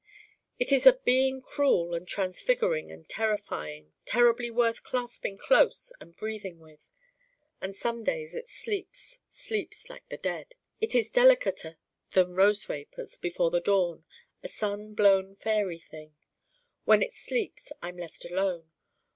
It 0.57 0.71
is 0.71 0.87
a 0.87 0.93
being 0.93 1.43
cruel 1.43 1.93
and 1.93 2.07
transfiguring 2.07 2.91
and 2.91 3.07
terrifying: 3.07 3.93
terribly 4.03 4.49
worth 4.49 4.81
clasping 4.81 5.37
close 5.37 5.93
and 6.01 6.17
breathing 6.17 6.59
with. 6.59 6.89
And 7.61 7.75
some 7.75 8.03
days 8.03 8.33
it 8.33 8.47
sleeps, 8.49 9.19
sleeps 9.29 9.91
like 9.91 10.09
the 10.09 10.17
dead: 10.17 10.55
it 10.79 10.95
is 10.95 11.11
delicater 11.11 11.77
than 12.13 12.33
rose 12.33 12.65
vapors 12.65 13.15
before 13.15 13.51
the 13.51 13.59
dawn: 13.61 14.03
a 14.41 14.47
sun 14.47 14.95
blown 14.95 15.35
faëry 15.35 15.79
thing. 15.83 16.15
When 16.85 17.03
it 17.03 17.13
sleeps 17.13 17.71
I'm 17.83 17.97
left 17.97 18.25
alone. 18.25 18.71